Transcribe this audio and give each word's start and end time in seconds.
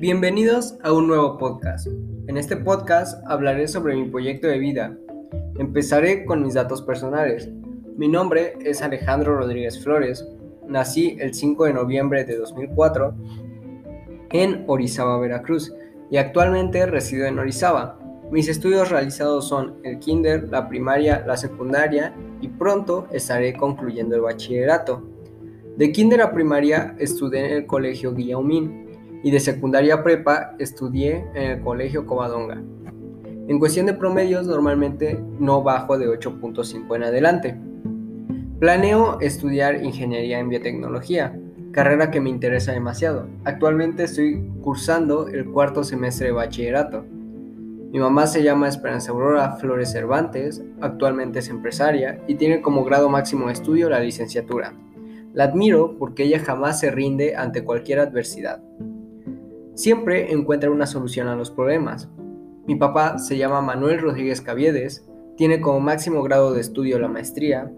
Bienvenidos 0.00 0.76
a 0.84 0.92
un 0.92 1.08
nuevo 1.08 1.38
podcast. 1.38 1.88
En 2.28 2.36
este 2.36 2.56
podcast 2.56 3.20
hablaré 3.26 3.66
sobre 3.66 3.96
mi 3.96 4.08
proyecto 4.08 4.46
de 4.46 4.60
vida. 4.60 4.96
Empezaré 5.58 6.24
con 6.24 6.44
mis 6.44 6.54
datos 6.54 6.82
personales. 6.82 7.48
Mi 7.96 8.06
nombre 8.06 8.56
es 8.64 8.80
Alejandro 8.80 9.36
Rodríguez 9.36 9.82
Flores. 9.82 10.24
Nací 10.68 11.16
el 11.18 11.34
5 11.34 11.64
de 11.64 11.72
noviembre 11.72 12.24
de 12.24 12.36
2004 12.36 13.12
en 14.30 14.62
Orizaba, 14.68 15.18
Veracruz, 15.18 15.74
y 16.12 16.18
actualmente 16.18 16.86
resido 16.86 17.26
en 17.26 17.40
Orizaba. 17.40 17.98
Mis 18.30 18.46
estudios 18.46 18.90
realizados 18.90 19.48
son 19.48 19.80
el 19.82 19.98
kinder, 19.98 20.48
la 20.48 20.68
primaria, 20.68 21.24
la 21.26 21.36
secundaria 21.36 22.14
y 22.40 22.46
pronto 22.46 23.08
estaré 23.10 23.52
concluyendo 23.54 24.14
el 24.14 24.22
bachillerato. 24.22 25.02
De 25.76 25.90
kinder 25.90 26.22
a 26.22 26.30
primaria 26.30 26.94
estudié 27.00 27.46
en 27.46 27.52
el 27.52 27.66
colegio 27.66 28.14
Guillaumín 28.14 28.87
y 29.22 29.30
de 29.30 29.40
secundaria 29.40 30.02
prepa 30.02 30.54
estudié 30.58 31.24
en 31.34 31.50
el 31.50 31.60
colegio 31.60 32.06
Covadonga. 32.06 32.62
En 33.48 33.58
cuestión 33.58 33.86
de 33.86 33.94
promedios 33.94 34.46
normalmente 34.46 35.18
no 35.38 35.62
bajo 35.62 35.98
de 35.98 36.06
8.5 36.06 36.96
en 36.96 37.02
adelante. 37.02 37.56
Planeo 38.60 39.20
estudiar 39.20 39.82
ingeniería 39.82 40.38
en 40.38 40.48
biotecnología, 40.48 41.38
carrera 41.72 42.10
que 42.10 42.20
me 42.20 42.28
interesa 42.28 42.72
demasiado. 42.72 43.26
Actualmente 43.44 44.04
estoy 44.04 44.44
cursando 44.62 45.28
el 45.28 45.46
cuarto 45.46 45.84
semestre 45.84 46.26
de 46.26 46.32
bachillerato. 46.32 47.04
Mi 47.90 47.98
mamá 47.98 48.26
se 48.26 48.42
llama 48.42 48.68
Esperanza 48.68 49.12
Aurora 49.12 49.52
Flores 49.52 49.92
Cervantes, 49.92 50.62
actualmente 50.80 51.38
es 51.38 51.48
empresaria 51.48 52.20
y 52.26 52.34
tiene 52.34 52.60
como 52.60 52.84
grado 52.84 53.08
máximo 53.08 53.46
de 53.46 53.54
estudio 53.54 53.88
la 53.88 54.00
licenciatura. 54.00 54.74
La 55.32 55.44
admiro 55.44 55.96
porque 55.98 56.24
ella 56.24 56.40
jamás 56.40 56.80
se 56.80 56.90
rinde 56.90 57.34
ante 57.34 57.64
cualquier 57.64 58.00
adversidad. 58.00 58.60
Siempre 59.78 60.32
encuentra 60.32 60.72
una 60.72 60.86
solución 60.86 61.28
a 61.28 61.36
los 61.36 61.52
problemas. 61.52 62.08
Mi 62.66 62.74
papá 62.74 63.16
se 63.18 63.38
llama 63.38 63.60
Manuel 63.60 64.00
Rodríguez 64.00 64.40
Caviedes, 64.40 65.08
tiene 65.36 65.60
como 65.60 65.78
máximo 65.78 66.20
grado 66.24 66.52
de 66.52 66.60
estudio 66.60 66.98
la 66.98 67.06
maestría, 67.06 67.70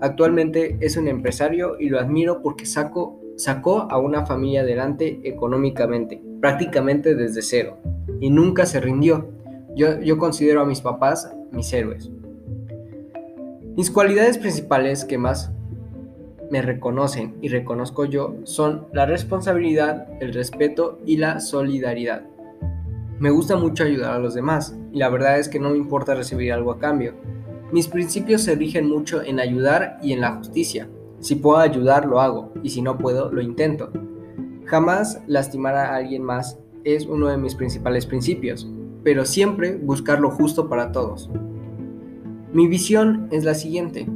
actualmente 0.00 0.78
es 0.80 0.96
un 0.96 1.08
empresario 1.08 1.74
y 1.80 1.88
lo 1.88 1.98
admiro 1.98 2.42
porque 2.42 2.64
sacó 2.64 3.18
a 3.90 3.98
una 3.98 4.24
familia 4.24 4.60
adelante 4.60 5.20
económicamente, 5.24 6.22
prácticamente 6.40 7.16
desde 7.16 7.42
cero, 7.42 7.78
y 8.20 8.30
nunca 8.30 8.64
se 8.64 8.78
rindió. 8.78 9.28
Yo, 9.74 10.00
yo 10.00 10.16
considero 10.16 10.60
a 10.60 10.64
mis 10.64 10.80
papás 10.80 11.28
mis 11.50 11.72
héroes. 11.72 12.08
Mis 13.76 13.90
cualidades 13.90 14.38
principales 14.38 15.04
que 15.04 15.18
más 15.18 15.50
me 16.50 16.62
reconocen 16.62 17.34
y 17.40 17.48
reconozco 17.48 18.04
yo 18.04 18.36
son 18.44 18.86
la 18.92 19.06
responsabilidad, 19.06 20.06
el 20.20 20.32
respeto 20.32 20.98
y 21.04 21.18
la 21.18 21.40
solidaridad. 21.40 22.24
Me 23.18 23.30
gusta 23.30 23.56
mucho 23.56 23.84
ayudar 23.84 24.12
a 24.12 24.18
los 24.18 24.34
demás 24.34 24.76
y 24.92 24.98
la 24.98 25.08
verdad 25.08 25.38
es 25.38 25.48
que 25.48 25.58
no 25.58 25.70
me 25.70 25.76
importa 25.76 26.14
recibir 26.14 26.52
algo 26.52 26.72
a 26.72 26.78
cambio. 26.78 27.14
Mis 27.72 27.88
principios 27.88 28.42
se 28.42 28.54
rigen 28.54 28.88
mucho 28.88 29.22
en 29.22 29.40
ayudar 29.40 29.98
y 30.02 30.12
en 30.12 30.20
la 30.20 30.36
justicia. 30.36 30.88
Si 31.20 31.34
puedo 31.34 31.58
ayudar, 31.58 32.06
lo 32.06 32.20
hago 32.20 32.52
y 32.62 32.70
si 32.70 32.80
no 32.80 32.96
puedo, 32.96 33.30
lo 33.30 33.42
intento. 33.42 33.90
Jamás 34.64 35.20
lastimar 35.26 35.74
a 35.74 35.96
alguien 35.96 36.22
más 36.22 36.58
es 36.84 37.06
uno 37.06 37.28
de 37.28 37.36
mis 37.36 37.54
principales 37.54 38.06
principios, 38.06 38.68
pero 39.02 39.24
siempre 39.24 39.76
buscar 39.76 40.20
lo 40.20 40.30
justo 40.30 40.68
para 40.68 40.92
todos. 40.92 41.28
Mi 42.52 42.68
visión 42.68 43.28
es 43.30 43.44
la 43.44 43.54
siguiente. 43.54 44.08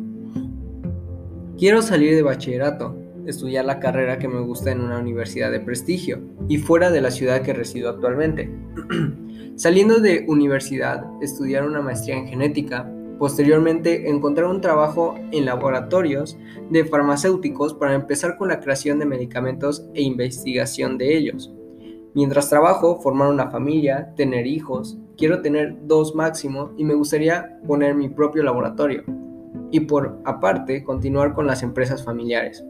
Quiero 1.63 1.81
salir 1.81 2.17
de 2.17 2.23
bachillerato, 2.23 2.97
estudiar 3.25 3.65
la 3.65 3.79
carrera 3.79 4.19
que 4.19 4.27
me 4.27 4.41
gusta 4.41 4.73
en 4.73 4.81
una 4.81 4.99
universidad 4.99 5.53
de 5.53 5.61
prestigio 5.61 6.19
y 6.49 6.59
fuera 6.59 6.91
de 6.91 7.01
la 7.01 7.13
ciudad 7.13 7.43
que 7.43 7.53
resido 7.53 7.89
actualmente. 7.89 8.51
Saliendo 9.55 10.01
de 10.01 10.25
universidad, 10.27 11.05
estudiar 11.23 11.65
una 11.65 11.81
maestría 11.81 12.17
en 12.17 12.27
genética, 12.27 12.93
posteriormente 13.17 14.11
encontrar 14.11 14.49
un 14.49 14.61
trabajo 14.61 15.15
en 15.31 15.45
laboratorios 15.45 16.37
de 16.69 16.85
farmacéuticos 16.85 17.75
para 17.75 17.95
empezar 17.95 18.37
con 18.37 18.49
la 18.49 18.59
creación 18.59 18.99
de 18.99 19.07
medicamentos 19.07 19.87
e 19.95 20.03
investigación 20.03 20.99
de 20.99 21.17
ellos. 21.17 21.55
Mientras 22.13 22.51
trabajo, 22.51 23.01
formar 23.01 23.31
una 23.31 23.53
familia, 23.53 24.13
tener 24.17 24.49
hijos, 24.49 24.99
quiero 25.17 25.43
tener 25.43 25.77
dos 25.87 26.17
máximo 26.17 26.73
y 26.77 26.83
me 26.83 26.95
gustaría 26.95 27.61
poner 27.69 27.95
mi 27.95 28.09
propio 28.09 28.43
laboratorio 28.43 29.05
y 29.73 29.81
por 29.81 30.21
aparte 30.25 30.85
continuar 30.85 31.35
con 31.35 31.49
las 31.49 31.65
empresas 31.65 32.05
familiares. 32.05 32.65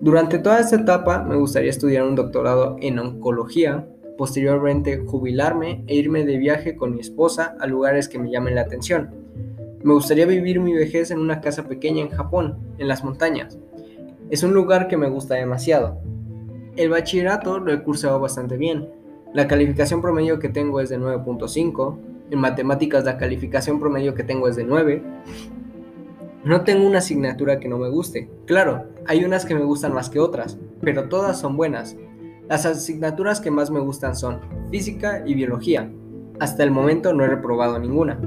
Durante 0.00 0.38
toda 0.38 0.60
esta 0.60 0.76
etapa 0.76 1.22
me 1.22 1.36
gustaría 1.36 1.70
estudiar 1.70 2.04
un 2.04 2.16
doctorado 2.16 2.76
en 2.80 2.98
oncología, 2.98 3.88
posteriormente 4.18 4.98
jubilarme 4.98 5.84
e 5.86 5.94
irme 5.94 6.26
de 6.26 6.36
viaje 6.36 6.76
con 6.76 6.94
mi 6.94 7.00
esposa 7.00 7.56
a 7.58 7.66
lugares 7.66 8.08
que 8.08 8.18
me 8.18 8.30
llamen 8.30 8.56
la 8.56 8.62
atención. 8.62 9.14
Me 9.82 9.94
gustaría 9.94 10.26
vivir 10.26 10.60
mi 10.60 10.74
vejez 10.74 11.10
en 11.10 11.20
una 11.20 11.40
casa 11.40 11.68
pequeña 11.68 12.02
en 12.02 12.10
Japón, 12.10 12.58
en 12.78 12.88
las 12.88 13.04
montañas. 13.04 13.58
Es 14.30 14.42
un 14.42 14.52
lugar 14.52 14.88
que 14.88 14.96
me 14.96 15.08
gusta 15.08 15.34
demasiado. 15.36 16.00
El 16.76 16.90
bachillerato 16.90 17.60
lo 17.60 17.72
he 17.72 17.82
cursado 17.82 18.18
bastante 18.18 18.56
bien. 18.56 18.88
La 19.32 19.46
calificación 19.46 20.00
promedio 20.00 20.38
que 20.38 20.48
tengo 20.48 20.80
es 20.80 20.88
de 20.88 20.98
9.5. 20.98 21.98
En 22.30 22.38
matemáticas 22.40 23.04
la 23.04 23.16
calificación 23.16 23.78
promedio 23.78 24.14
que 24.14 24.24
tengo 24.24 24.48
es 24.48 24.56
de 24.56 24.64
9. 24.64 25.02
No 26.44 26.60
tengo 26.60 26.86
una 26.86 26.98
asignatura 26.98 27.58
que 27.58 27.70
no 27.70 27.78
me 27.78 27.88
guste. 27.88 28.28
Claro, 28.44 28.84
hay 29.06 29.24
unas 29.24 29.46
que 29.46 29.54
me 29.54 29.64
gustan 29.64 29.94
más 29.94 30.10
que 30.10 30.20
otras, 30.20 30.58
pero 30.82 31.08
todas 31.08 31.40
son 31.40 31.56
buenas. 31.56 31.96
Las 32.50 32.66
asignaturas 32.66 33.40
que 33.40 33.50
más 33.50 33.70
me 33.70 33.80
gustan 33.80 34.14
son 34.14 34.40
física 34.70 35.22
y 35.24 35.32
biología. 35.32 35.90
Hasta 36.40 36.62
el 36.62 36.70
momento 36.70 37.14
no 37.14 37.24
he 37.24 37.28
reprobado 37.28 37.78
ninguna. 37.78 38.20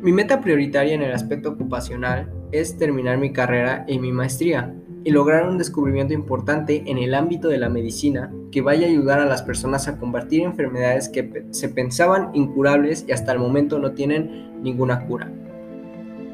Mi 0.00 0.10
meta 0.12 0.40
prioritaria 0.40 0.94
en 0.94 1.02
el 1.02 1.12
aspecto 1.12 1.50
ocupacional 1.50 2.32
es 2.50 2.78
terminar 2.78 3.18
mi 3.18 3.30
carrera 3.30 3.84
y 3.86 3.98
mi 3.98 4.10
maestría 4.10 4.74
y 5.04 5.10
lograr 5.10 5.46
un 5.46 5.58
descubrimiento 5.58 6.14
importante 6.14 6.82
en 6.86 6.96
el 6.96 7.14
ámbito 7.14 7.48
de 7.48 7.58
la 7.58 7.68
medicina 7.68 8.32
que 8.50 8.62
vaya 8.62 8.86
a 8.86 8.90
ayudar 8.90 9.20
a 9.20 9.26
las 9.26 9.42
personas 9.42 9.86
a 9.86 9.98
combatir 9.98 10.40
enfermedades 10.40 11.10
que 11.10 11.44
se 11.50 11.68
pensaban 11.68 12.30
incurables 12.32 13.04
y 13.06 13.12
hasta 13.12 13.32
el 13.32 13.38
momento 13.38 13.78
no 13.78 13.92
tienen 13.92 14.62
ninguna 14.62 15.06
cura. 15.06 15.30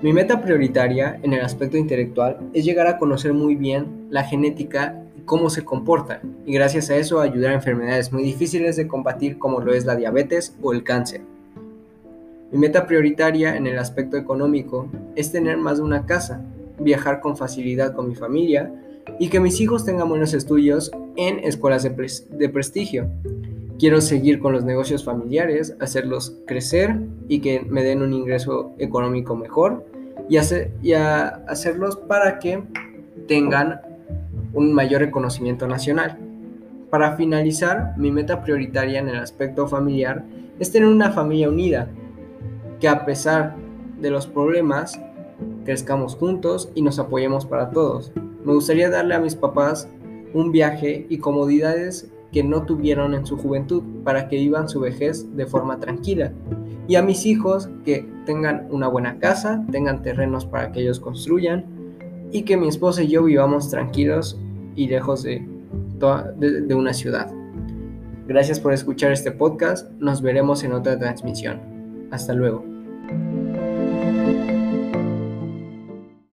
Mi 0.02 0.14
meta 0.14 0.40
prioritaria 0.40 1.20
en 1.22 1.34
el 1.34 1.42
aspecto 1.42 1.76
intelectual 1.76 2.38
es 2.54 2.64
llegar 2.64 2.86
a 2.86 2.96
conocer 2.96 3.34
muy 3.34 3.54
bien 3.54 4.06
la 4.08 4.24
genética 4.24 5.04
y 5.14 5.20
cómo 5.26 5.50
se 5.50 5.62
comporta, 5.62 6.22
y 6.46 6.54
gracias 6.54 6.88
a 6.88 6.96
eso 6.96 7.20
ayudar 7.20 7.50
a 7.50 7.56
enfermedades 7.56 8.10
muy 8.10 8.22
difíciles 8.22 8.76
de 8.76 8.88
combatir 8.88 9.38
como 9.38 9.60
lo 9.60 9.74
es 9.74 9.84
la 9.84 9.96
diabetes 9.96 10.56
o 10.62 10.72
el 10.72 10.84
cáncer. 10.84 11.20
Mi 12.50 12.58
meta 12.58 12.86
prioritaria 12.86 13.54
en 13.54 13.66
el 13.66 13.78
aspecto 13.78 14.16
económico 14.16 14.88
es 15.16 15.32
tener 15.32 15.58
más 15.58 15.76
de 15.76 15.84
una 15.84 16.06
casa, 16.06 16.42
viajar 16.78 17.20
con 17.20 17.36
facilidad 17.36 17.94
con 17.94 18.08
mi 18.08 18.14
familia 18.14 18.72
y 19.18 19.28
que 19.28 19.38
mis 19.38 19.60
hijos 19.60 19.84
tengan 19.84 20.08
buenos 20.08 20.32
estudios 20.32 20.90
en 21.16 21.40
escuelas 21.40 21.82
de 21.82 22.48
prestigio. 22.48 23.06
Quiero 23.78 24.00
seguir 24.00 24.40
con 24.40 24.52
los 24.54 24.64
negocios 24.64 25.04
familiares, 25.04 25.76
hacerlos 25.78 26.36
crecer 26.46 26.96
y 27.28 27.40
que 27.40 27.60
me 27.60 27.82
den 27.82 28.00
un 28.00 28.14
ingreso 28.14 28.72
económico 28.78 29.36
mejor 29.36 29.89
y, 30.30 30.36
hacer, 30.36 30.70
y 30.80 30.92
hacerlos 30.92 31.96
para 31.96 32.38
que 32.38 32.62
tengan 33.26 33.80
un 34.54 34.72
mayor 34.72 35.00
reconocimiento 35.00 35.66
nacional. 35.66 36.18
Para 36.88 37.16
finalizar, 37.16 37.94
mi 37.98 38.12
meta 38.12 38.42
prioritaria 38.42 39.00
en 39.00 39.08
el 39.08 39.18
aspecto 39.18 39.66
familiar 39.66 40.24
es 40.60 40.70
tener 40.70 40.88
una 40.88 41.10
familia 41.10 41.48
unida, 41.48 41.88
que 42.78 42.88
a 42.88 43.04
pesar 43.04 43.56
de 44.00 44.10
los 44.10 44.28
problemas, 44.28 45.00
crezcamos 45.64 46.14
juntos 46.14 46.70
y 46.76 46.82
nos 46.82 47.00
apoyemos 47.00 47.44
para 47.44 47.70
todos. 47.70 48.12
Me 48.44 48.54
gustaría 48.54 48.88
darle 48.88 49.16
a 49.16 49.20
mis 49.20 49.34
papás 49.34 49.88
un 50.32 50.52
viaje 50.52 51.06
y 51.08 51.18
comodidades 51.18 52.08
que 52.32 52.44
no 52.44 52.62
tuvieron 52.62 53.14
en 53.14 53.26
su 53.26 53.36
juventud 53.36 53.82
para 54.04 54.28
que 54.28 54.36
vivan 54.36 54.68
su 54.68 54.80
vejez 54.80 55.26
de 55.36 55.46
forma 55.46 55.78
tranquila. 55.80 56.32
Y 56.86 56.96
a 56.96 57.02
mis 57.02 57.26
hijos 57.26 57.68
que 57.84 58.08
tengan 58.26 58.66
una 58.70 58.88
buena 58.88 59.18
casa, 59.18 59.64
tengan 59.70 60.02
terrenos 60.02 60.44
para 60.44 60.72
que 60.72 60.80
ellos 60.80 61.00
construyan 61.00 61.64
y 62.32 62.42
que 62.42 62.56
mi 62.56 62.68
esposa 62.68 63.02
y 63.02 63.08
yo 63.08 63.24
vivamos 63.24 63.70
tranquilos 63.70 64.38
y 64.76 64.88
lejos 64.88 65.22
de, 65.22 65.46
de, 66.38 66.74
una 66.74 66.94
ciudad. 66.94 67.32
Gracias 68.26 68.60
por 68.60 68.72
escuchar 68.72 69.12
este 69.12 69.32
podcast, 69.32 69.90
nos 69.98 70.22
veremos 70.22 70.62
en 70.62 70.72
otra 70.72 70.98
transmisión. 70.98 71.60
Hasta 72.10 72.32
luego. 72.32 72.79